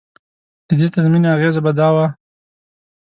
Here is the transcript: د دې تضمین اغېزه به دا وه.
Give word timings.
د 0.67 0.69
دې 0.79 0.87
تضمین 0.95 1.23
اغېزه 1.35 1.59
به 1.65 1.71
دا 1.79 1.89
وه. 1.95 2.05